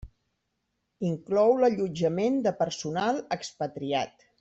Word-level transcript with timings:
Inclou 1.09 1.53
l'allotjament 1.61 2.43
de 2.49 2.57
personal 2.67 3.25
expatriat. 3.41 4.29